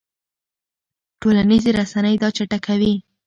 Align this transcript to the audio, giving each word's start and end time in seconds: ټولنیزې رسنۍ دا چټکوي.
ټولنیزې 1.21 1.71
رسنۍ 1.79 2.15
دا 2.21 2.29
چټکوي. 2.37 2.93